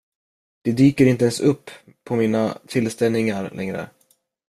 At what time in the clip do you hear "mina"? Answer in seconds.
2.15-2.57